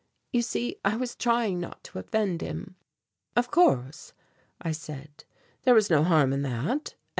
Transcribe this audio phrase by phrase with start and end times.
[0.33, 2.75] You see, I was trying not to offend him."
[3.35, 4.13] "Of course,"
[4.59, 5.25] I said,
[5.61, 6.95] "there was no harm in that.